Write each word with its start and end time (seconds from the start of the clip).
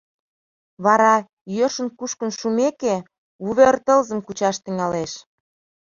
Вара, 0.85 1.15
йӧршын 1.55 1.87
кушкын 1.97 2.31
шумеке, 2.39 2.95
вувер 3.43 3.75
тылзым 3.85 4.19
кучаш 4.25 4.55
тӱҥалеш. 4.63 5.11